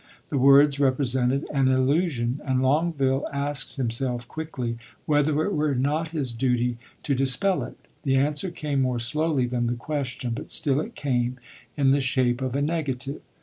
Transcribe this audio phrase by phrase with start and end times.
[0.31, 6.33] The words represented an illusion, and Longueville asked himself quickly whether it were not his
[6.33, 7.77] duty to dispel it.
[8.01, 11.39] The answer came more slowly than the question, but still it came,
[11.77, 13.21] in the shape of a negative.